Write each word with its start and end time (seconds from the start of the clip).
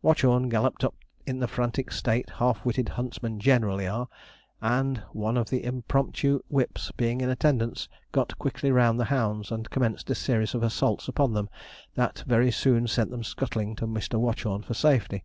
Watchorn 0.00 0.48
galloped 0.48 0.82
up 0.82 0.94
in 1.26 1.40
the 1.40 1.46
frantic 1.46 1.92
state 1.92 2.30
half 2.38 2.64
witted 2.64 2.88
huntsmen 2.88 3.38
generally 3.38 3.86
are, 3.86 4.08
and 4.62 5.02
one 5.12 5.36
of 5.36 5.50
the 5.50 5.62
impromptu 5.62 6.40
whips 6.48 6.90
being 6.96 7.20
in 7.20 7.28
attendance, 7.28 7.86
got 8.10 8.38
quickly 8.38 8.70
round 8.72 8.98
the 8.98 9.04
hounds, 9.12 9.52
and 9.52 9.68
commenced 9.68 10.08
a 10.08 10.14
series 10.14 10.54
of 10.54 10.62
assaults 10.62 11.06
upon 11.06 11.34
them 11.34 11.50
that 11.96 12.24
very 12.26 12.50
soon 12.50 12.86
sent 12.86 13.10
them 13.10 13.22
scuttling 13.24 13.76
to 13.76 13.86
Mr. 13.86 14.18
Watchorn 14.18 14.62
for 14.62 14.72
safety. 14.72 15.22